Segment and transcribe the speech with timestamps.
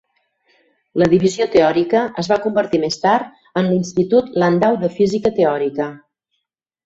[1.01, 5.89] La divisió teòrica es va convertir més tard en l'Institut Landau de Física Teòrica.